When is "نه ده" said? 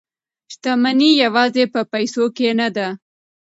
2.59-2.87